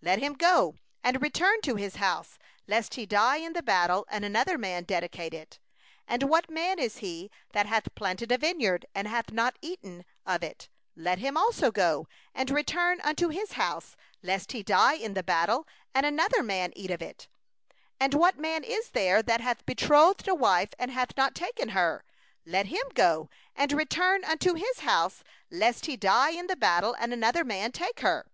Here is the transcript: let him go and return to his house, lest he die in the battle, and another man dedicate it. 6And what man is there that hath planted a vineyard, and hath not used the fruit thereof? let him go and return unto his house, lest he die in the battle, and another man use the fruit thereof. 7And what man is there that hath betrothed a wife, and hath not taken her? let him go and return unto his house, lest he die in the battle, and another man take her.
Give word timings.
let 0.00 0.20
him 0.20 0.32
go 0.32 0.74
and 1.04 1.20
return 1.20 1.60
to 1.60 1.74
his 1.76 1.96
house, 1.96 2.38
lest 2.66 2.94
he 2.94 3.04
die 3.04 3.36
in 3.36 3.52
the 3.52 3.62
battle, 3.62 4.06
and 4.08 4.24
another 4.24 4.56
man 4.56 4.84
dedicate 4.84 5.34
it. 5.34 5.58
6And 6.08 6.28
what 6.30 6.48
man 6.48 6.78
is 6.78 7.00
there 7.00 7.28
that 7.52 7.66
hath 7.66 7.94
planted 7.94 8.32
a 8.32 8.38
vineyard, 8.38 8.86
and 8.94 9.06
hath 9.06 9.32
not 9.32 9.58
used 9.60 9.82
the 9.82 9.86
fruit 9.86 10.06
thereof? 10.40 10.68
let 10.96 11.18
him 11.18 11.36
go 11.74 12.08
and 12.34 12.48
return 12.50 13.02
unto 13.02 13.28
his 13.28 13.52
house, 13.52 13.94
lest 14.22 14.52
he 14.52 14.62
die 14.62 14.94
in 14.94 15.12
the 15.12 15.22
battle, 15.22 15.66
and 15.94 16.06
another 16.06 16.42
man 16.42 16.72
use 16.74 16.88
the 16.88 16.96
fruit 16.96 16.98
thereof. 17.10 17.24
7And 18.12 18.14
what 18.14 18.38
man 18.38 18.64
is 18.64 18.88
there 18.92 19.20
that 19.22 19.42
hath 19.42 19.66
betrothed 19.66 20.26
a 20.26 20.34
wife, 20.34 20.72
and 20.78 20.90
hath 20.90 21.14
not 21.18 21.34
taken 21.34 21.68
her? 21.68 22.02
let 22.46 22.68
him 22.68 22.84
go 22.94 23.28
and 23.54 23.70
return 23.74 24.24
unto 24.24 24.54
his 24.54 24.78
house, 24.78 25.22
lest 25.50 25.84
he 25.84 25.98
die 25.98 26.30
in 26.30 26.46
the 26.46 26.56
battle, 26.56 26.96
and 26.98 27.12
another 27.12 27.44
man 27.44 27.70
take 27.70 28.00
her. 28.00 28.24